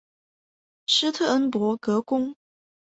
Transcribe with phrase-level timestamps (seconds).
[0.87, 2.35] 施特恩伯格宫。